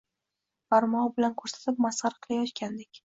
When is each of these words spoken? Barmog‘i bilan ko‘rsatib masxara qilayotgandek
Barmog‘i 0.73 1.13
bilan 1.19 1.35
ko‘rsatib 1.41 1.85
masxara 1.87 2.21
qilayotgandek 2.25 2.93